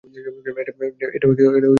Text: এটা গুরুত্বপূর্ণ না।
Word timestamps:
এটা 0.03 0.29
গুরুত্বপূর্ণ 1.21 1.55
না। 1.55 1.69